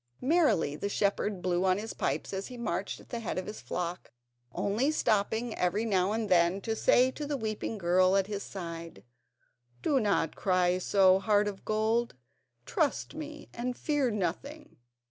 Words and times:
Merrily 0.19 0.75
the 0.75 0.89
shepherd 0.89 1.43
blew 1.43 1.63
on 1.63 1.77
his 1.77 1.93
pipes 1.93 2.33
as 2.33 2.47
he 2.47 2.57
marched 2.57 2.99
at 2.99 3.09
the 3.09 3.19
head 3.19 3.37
of 3.37 3.45
his 3.45 3.61
flock, 3.61 4.11
only 4.51 4.89
stopping 4.89 5.53
every 5.55 5.85
now 5.85 6.11
and 6.11 6.27
then 6.27 6.59
to 6.61 6.75
say 6.75 7.11
to 7.11 7.27
the 7.27 7.37
weeping 7.37 7.77
girl 7.77 8.15
at 8.17 8.25
his 8.25 8.41
side: 8.41 9.03
"Do 9.83 9.99
not 9.99 10.35
cry 10.35 10.79
so, 10.79 11.19
Heart 11.19 11.47
of 11.47 11.65
Gold; 11.65 12.15
trust 12.65 13.13
me 13.13 13.47
and 13.53 13.77
fear 13.77 14.09
nothing." 14.09 14.77